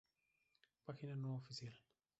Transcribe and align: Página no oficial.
Página 0.83 1.15
no 1.15 1.35
oficial. 1.35 1.77